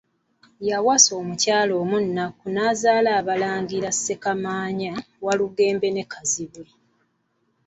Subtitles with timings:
[0.69, 4.93] Yawasa omukyala omu Nnakku n'azaala abalangira Ssekamaanya,
[5.25, 6.67] Walugembe ne Kazibwe.